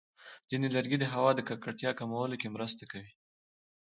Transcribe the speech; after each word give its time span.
ځینې 0.49 0.67
لرګي 0.75 0.97
د 0.99 1.05
هوا 1.13 1.31
د 1.35 1.39
ککړتیا 1.47 1.91
کمولو 1.99 2.39
کې 2.41 2.53
مرسته 2.55 2.83
کوي. 2.91 3.11